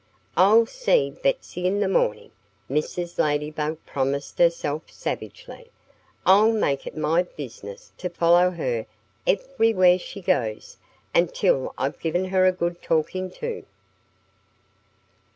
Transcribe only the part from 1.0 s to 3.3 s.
Betsy in the morning," Mrs.